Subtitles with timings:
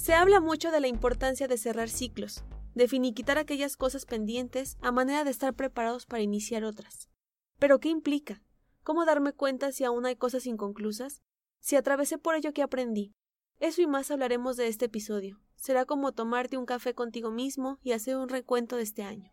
[0.00, 2.42] Se habla mucho de la importancia de cerrar ciclos,
[2.74, 7.10] de finiquitar aquellas cosas pendientes a manera de estar preparados para iniciar otras.
[7.58, 8.42] Pero ¿qué implica?
[8.82, 11.20] ¿Cómo darme cuenta si aún hay cosas inconclusas?
[11.60, 13.12] Si atravesé por ello que aprendí.
[13.58, 15.38] Eso y más hablaremos de este episodio.
[15.54, 19.30] Será como tomarte un café contigo mismo y hacer un recuento de este año.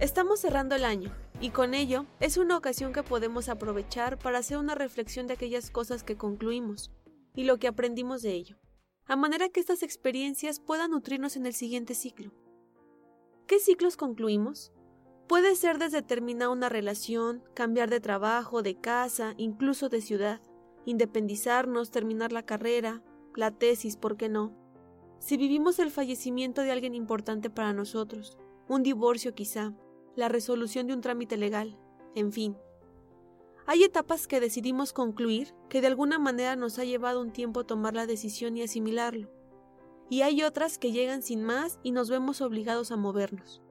[0.00, 4.56] Estamos cerrando el año, y con ello es una ocasión que podemos aprovechar para hacer
[4.56, 6.92] una reflexión de aquellas cosas que concluimos
[7.34, 8.58] y lo que aprendimos de ello,
[9.06, 12.30] a manera que estas experiencias puedan nutrirnos en el siguiente ciclo.
[13.48, 14.72] ¿Qué ciclos concluimos?
[15.26, 20.40] Puede ser desde terminar una relación, cambiar de trabajo, de casa, incluso de ciudad,
[20.84, 23.02] independizarnos, terminar la carrera,
[23.34, 24.56] la tesis, ¿por qué no?
[25.18, 28.38] Si vivimos el fallecimiento de alguien importante para nosotros,
[28.68, 29.74] un divorcio quizá,
[30.18, 31.78] la resolución de un trámite legal,
[32.16, 32.56] en fin.
[33.66, 37.94] Hay etapas que decidimos concluir que de alguna manera nos ha llevado un tiempo tomar
[37.94, 39.30] la decisión y asimilarlo,
[40.10, 43.62] y hay otras que llegan sin más y nos vemos obligados a movernos.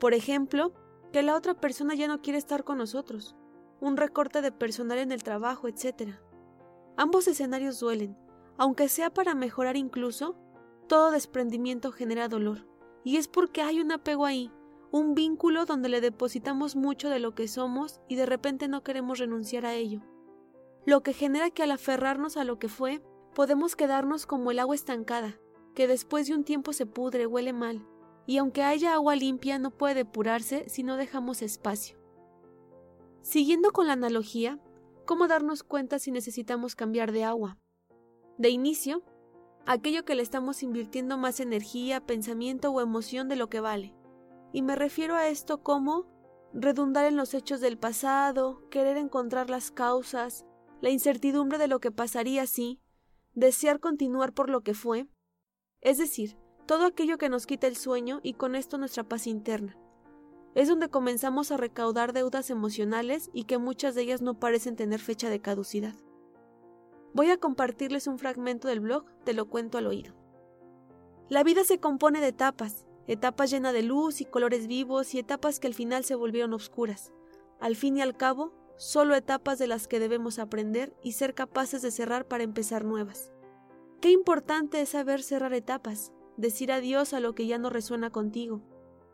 [0.00, 0.72] Por ejemplo,
[1.12, 3.36] que la otra persona ya no quiere estar con nosotros,
[3.78, 6.14] un recorte de personal en el trabajo, etc.
[6.96, 8.16] Ambos escenarios duelen,
[8.56, 10.34] aunque sea para mejorar incluso,
[10.88, 12.66] todo desprendimiento genera dolor,
[13.04, 14.50] y es porque hay un apego ahí,
[14.94, 19.18] un vínculo donde le depositamos mucho de lo que somos y de repente no queremos
[19.18, 20.02] renunciar a ello.
[20.86, 23.02] Lo que genera que al aferrarnos a lo que fue,
[23.34, 25.40] podemos quedarnos como el agua estancada,
[25.74, 27.84] que después de un tiempo se pudre, huele mal,
[28.24, 31.98] y aunque haya agua limpia no puede depurarse si no dejamos espacio.
[33.22, 34.60] Siguiendo con la analogía,
[35.06, 37.58] ¿cómo darnos cuenta si necesitamos cambiar de agua?
[38.38, 39.02] De inicio,
[39.66, 43.92] aquello que le estamos invirtiendo más energía, pensamiento o emoción de lo que vale
[44.54, 46.06] y me refiero a esto como
[46.52, 50.46] redundar en los hechos del pasado, querer encontrar las causas,
[50.80, 52.80] la incertidumbre de lo que pasaría si,
[53.32, 55.08] desear continuar por lo que fue,
[55.80, 59.76] es decir, todo aquello que nos quita el sueño y con esto nuestra paz interna.
[60.54, 65.00] Es donde comenzamos a recaudar deudas emocionales y que muchas de ellas no parecen tener
[65.00, 65.96] fecha de caducidad.
[67.12, 70.14] Voy a compartirles un fragmento del blog, te lo cuento al oído.
[71.28, 75.60] La vida se compone de etapas, etapas llenas de luz y colores vivos y etapas
[75.60, 77.12] que al final se volvieron oscuras.
[77.60, 81.82] Al fin y al cabo, solo etapas de las que debemos aprender y ser capaces
[81.82, 83.30] de cerrar para empezar nuevas.
[84.00, 88.62] Qué importante es saber cerrar etapas, decir adiós a lo que ya no resuena contigo,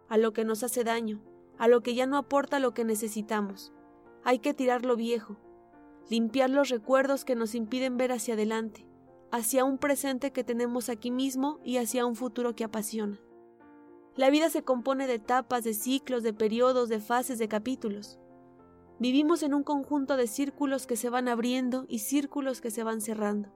[0.08, 1.22] a lo que nos hace daño,
[1.58, 3.72] a lo que ya no aporta lo que necesitamos.
[4.24, 5.36] Hay que tirar lo viejo,
[6.08, 8.86] limpiar los recuerdos que nos impiden ver hacia adelante,
[9.30, 13.20] hacia un presente que tenemos aquí mismo y hacia un futuro que apasiona.
[14.16, 18.18] La vida se compone de etapas, de ciclos, de periodos, de fases, de capítulos.
[18.98, 23.00] Vivimos en un conjunto de círculos que se van abriendo y círculos que se van
[23.00, 23.50] cerrando.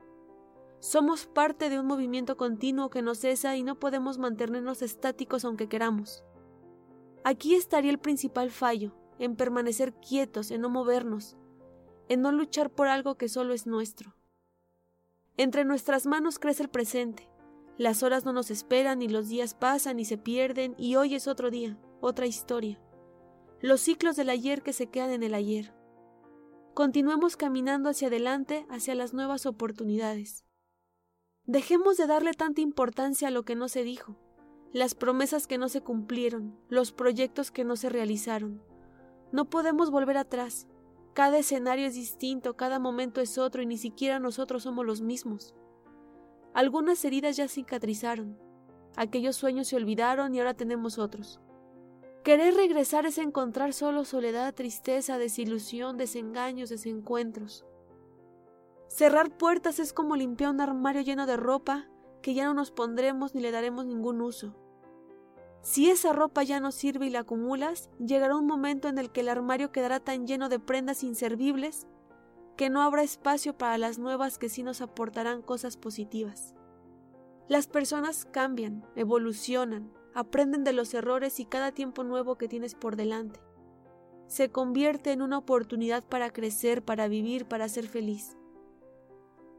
[0.80, 5.68] Somos parte de un movimiento continuo que no cesa y no podemos mantenernos estáticos aunque
[5.68, 6.24] queramos.
[7.24, 11.36] Aquí estaría el principal fallo, en permanecer quietos, en no movernos,
[12.08, 14.14] en no luchar por algo que solo es nuestro.
[15.36, 17.28] Entre nuestras manos crece el presente,
[17.76, 21.26] las horas no nos esperan y los días pasan y se pierden y hoy es
[21.26, 22.80] otro día, otra historia.
[23.60, 25.74] Los ciclos del ayer que se quedan en el ayer.
[26.74, 30.44] Continuemos caminando hacia adelante, hacia las nuevas oportunidades.
[31.46, 34.16] Dejemos de darle tanta importancia a lo que no se dijo,
[34.72, 38.62] las promesas que no se cumplieron, los proyectos que no se realizaron.
[39.30, 40.66] No podemos volver atrás.
[41.12, 45.54] Cada escenario es distinto, cada momento es otro y ni siquiera nosotros somos los mismos.
[46.54, 48.38] Algunas heridas ya cicatrizaron,
[48.96, 51.40] aquellos sueños se olvidaron y ahora tenemos otros.
[52.22, 57.66] Querer regresar es encontrar solo soledad, tristeza, desilusión, desengaños, desencuentros.
[58.86, 61.88] Cerrar puertas es como limpiar un armario lleno de ropa
[62.22, 64.54] que ya no nos pondremos ni le daremos ningún uso.
[65.60, 69.22] Si esa ropa ya no sirve y la acumulas, llegará un momento en el que
[69.22, 71.88] el armario quedará tan lleno de prendas inservibles
[72.56, 76.54] que no habrá espacio para las nuevas que sí nos aportarán cosas positivas.
[77.48, 82.96] Las personas cambian, evolucionan, aprenden de los errores y cada tiempo nuevo que tienes por
[82.96, 83.40] delante.
[84.26, 88.36] Se convierte en una oportunidad para crecer, para vivir, para ser feliz.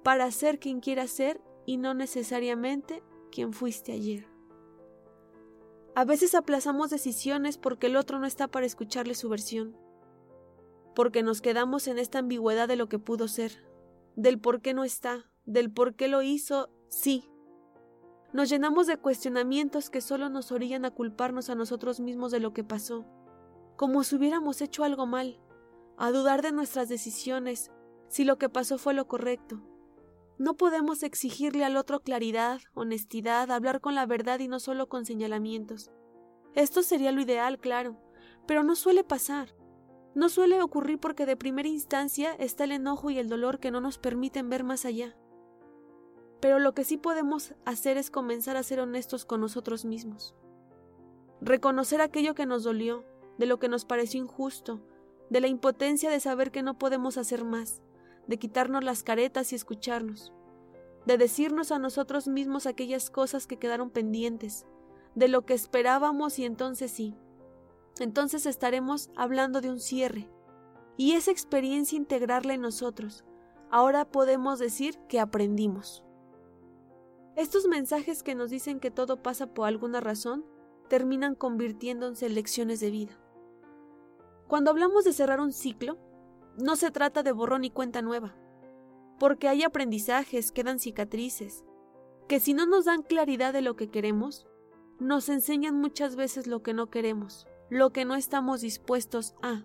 [0.04, 4.28] Para ser quien quieras ser y no necesariamente quien fuiste ayer.
[5.96, 9.85] A veces aplazamos decisiones porque el otro no está para escucharle su versión
[10.96, 13.64] porque nos quedamos en esta ambigüedad de lo que pudo ser,
[14.16, 17.30] del por qué no está, del por qué lo hizo, sí.
[18.34, 22.54] Nos llenamos de cuestionamientos que solo nos orillan a culparnos a nosotros mismos de lo
[22.54, 23.06] que pasó,
[23.76, 25.40] como si hubiéramos hecho algo mal,
[25.98, 27.72] a dudar de nuestras decisiones,
[28.08, 29.62] si lo que pasó fue lo correcto.
[30.38, 35.06] No podemos exigirle al otro claridad, honestidad, hablar con la verdad y no solo con
[35.06, 35.92] señalamientos.
[36.56, 37.98] Esto sería lo ideal, claro,
[38.46, 39.56] pero no suele pasar.
[40.16, 43.82] No suele ocurrir porque de primera instancia está el enojo y el dolor que no
[43.82, 45.18] nos permiten ver más allá.
[46.40, 50.34] Pero lo que sí podemos hacer es comenzar a ser honestos con nosotros mismos.
[51.42, 53.04] Reconocer aquello que nos dolió,
[53.38, 54.82] de lo que nos pareció injusto,
[55.30, 57.82] de la impotencia de saber que no podemos hacer más,
[58.26, 60.32] de quitarnos las caretas y escucharnos,
[61.06, 64.66] de decirnos a nosotros mismos aquellas cosas que quedaron pendientes,
[65.14, 67.18] de lo que esperábamos y entonces sí,
[68.00, 70.30] entonces estaremos hablando de un cierre.
[70.98, 73.26] Y esa experiencia integrarla en nosotros.
[73.70, 76.04] Ahora podemos decir que aprendimos.
[77.36, 80.46] Estos mensajes que nos dicen que todo pasa por alguna razón
[80.88, 83.20] terminan convirtiéndose en lecciones de vida.
[84.48, 85.98] Cuando hablamos de cerrar un ciclo,
[86.58, 88.36] no se trata de borrón y cuenta nueva,
[89.20, 91.66] porque hay aprendizajes, quedan cicatrices,
[92.30, 94.48] que si no nos dan claridad de lo que queremos,
[95.00, 99.64] nos enseñan muchas veces lo que no queremos lo que no estamos dispuestos a.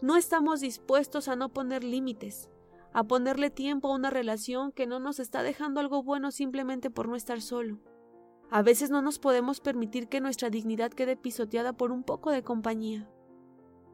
[0.00, 2.50] No estamos dispuestos a no poner límites,
[2.92, 7.08] a ponerle tiempo a una relación que no nos está dejando algo bueno simplemente por
[7.08, 7.78] no estar solo.
[8.50, 12.42] A veces no nos podemos permitir que nuestra dignidad quede pisoteada por un poco de
[12.42, 13.08] compañía.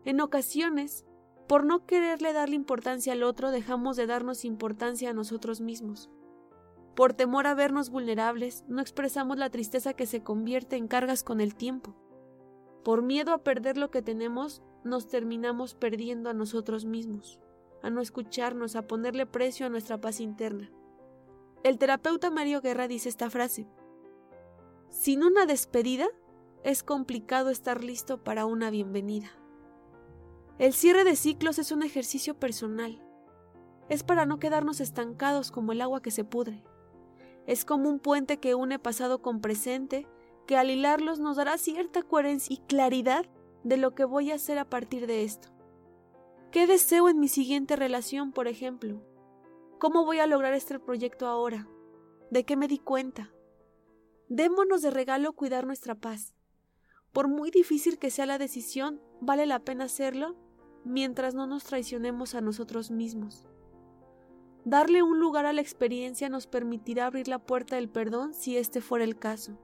[0.04, 1.04] En ocasiones,
[1.46, 6.10] por no quererle darle importancia al otro, dejamos de darnos importancia a nosotros mismos.
[6.96, 11.40] Por temor a vernos vulnerables, no expresamos la tristeza que se convierte en cargas con
[11.40, 11.94] el tiempo.
[12.88, 17.38] Por miedo a perder lo que tenemos, nos terminamos perdiendo a nosotros mismos,
[17.82, 20.70] a no escucharnos, a ponerle precio a nuestra paz interna.
[21.64, 23.68] El terapeuta Mario Guerra dice esta frase.
[24.88, 26.06] Sin una despedida,
[26.64, 29.28] es complicado estar listo para una bienvenida.
[30.58, 33.02] El cierre de ciclos es un ejercicio personal.
[33.90, 36.64] Es para no quedarnos estancados como el agua que se pudre.
[37.46, 40.06] Es como un puente que une pasado con presente
[40.48, 43.26] que al hilarlos nos dará cierta coherencia y claridad
[43.64, 45.50] de lo que voy a hacer a partir de esto.
[46.50, 49.02] ¿Qué deseo en mi siguiente relación, por ejemplo?
[49.78, 51.68] ¿Cómo voy a lograr este proyecto ahora?
[52.30, 53.30] ¿De qué me di cuenta?
[54.30, 56.34] Démonos de regalo cuidar nuestra paz.
[57.12, 60.34] Por muy difícil que sea la decisión, vale la pena hacerlo
[60.82, 63.44] mientras no nos traicionemos a nosotros mismos.
[64.64, 68.80] Darle un lugar a la experiencia nos permitirá abrir la puerta del perdón si este
[68.80, 69.58] fuera el caso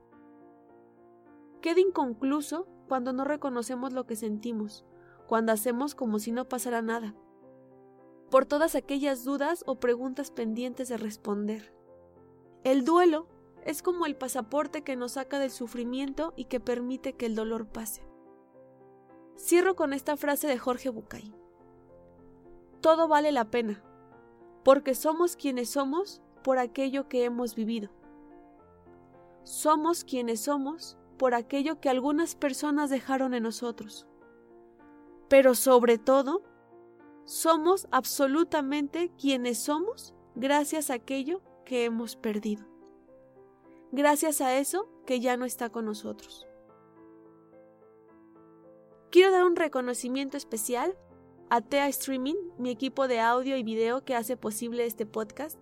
[1.65, 4.85] queda inconcluso cuando no reconocemos lo que sentimos,
[5.25, 7.15] cuando hacemos como si no pasara nada,
[8.29, 11.73] por todas aquellas dudas o preguntas pendientes de responder.
[12.63, 13.27] El duelo
[13.63, 17.65] es como el pasaporte que nos saca del sufrimiento y que permite que el dolor
[17.65, 18.07] pase.
[19.35, 21.33] Cierro con esta frase de Jorge Bucay.
[22.79, 23.83] Todo vale la pena,
[24.63, 27.89] porque somos quienes somos por aquello que hemos vivido.
[29.41, 34.07] Somos quienes somos por aquello que algunas personas dejaron en nosotros.
[35.29, 36.43] Pero sobre todo,
[37.25, 42.65] somos absolutamente quienes somos gracias a aquello que hemos perdido.
[43.91, 46.45] Gracias a eso que ya no está con nosotros.
[49.09, 50.97] Quiero dar un reconocimiento especial
[51.49, 55.57] a TEA Streaming, mi equipo de audio y video que hace posible este podcast,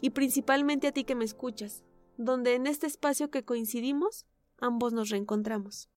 [0.00, 1.82] y principalmente a ti que me escuchas,
[2.16, 4.26] donde en este espacio que coincidimos
[4.64, 5.90] ambos nos reencontramos.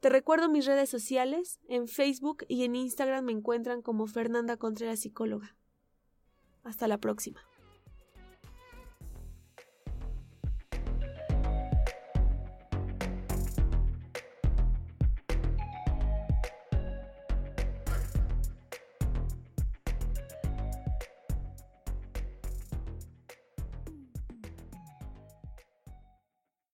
[0.00, 5.00] Te recuerdo mis redes sociales, en Facebook y en Instagram me encuentran como Fernanda Contreras
[5.00, 5.56] Psicóloga.
[6.64, 7.40] Hasta la próxima.